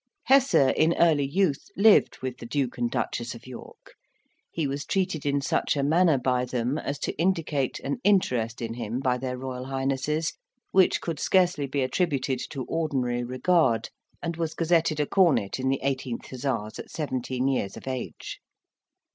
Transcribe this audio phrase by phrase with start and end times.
[0.23, 3.93] Hesse, in early youth, lived with the Duke and Duchess of York;
[4.49, 8.73] he was treated in such a manner by them as to indicate an interest in
[8.73, 10.33] him by their Royal Highnesses
[10.71, 13.89] which could scarcely be attributed to ordinary regard,
[14.23, 18.39] and was gazetted a cornet in the 18th Hussars at seventeen years of age.